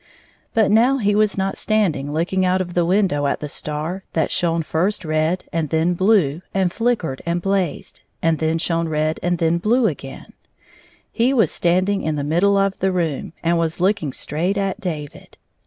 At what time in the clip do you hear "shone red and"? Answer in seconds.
8.57-9.37